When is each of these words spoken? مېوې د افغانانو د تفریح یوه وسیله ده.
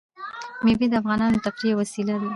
مېوې 0.63 0.87
د 0.89 0.93
افغانانو 1.01 1.35
د 1.39 1.43
تفریح 1.45 1.69
یوه 1.71 1.79
وسیله 1.81 2.15
ده. 2.21 2.27